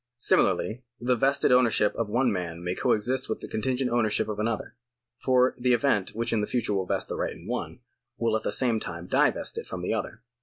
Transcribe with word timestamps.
Similarly 0.17 0.81
the 0.99 1.15
vested 1.15 1.51
ownership 1.51 1.93
of 1.93 2.09
one 2.09 2.31
man 2.31 2.63
may 2.63 2.73
co 2.73 2.91
exist 2.93 3.29
with 3.29 3.39
the 3.39 3.47
contingent 3.47 3.91
ownership 3.91 4.27
of 4.27 4.39
another. 4.39 4.73
For 5.19 5.53
the 5.59 5.73
event 5.75 6.15
which 6.15 6.33
in 6.33 6.41
the 6.41 6.47
future 6.47 6.73
will 6.73 6.87
vest 6.87 7.07
the 7.07 7.15
right 7.15 7.31
in 7.33 7.45
the 7.45 7.51
one, 7.51 7.81
will 8.17 8.35
at 8.35 8.41
the 8.41 8.51
same 8.51 8.79
time 8.79 9.05
divest 9.05 9.59
it 9.59 9.67
from 9.67 9.81
the 9.81 9.93
other. 9.93 10.23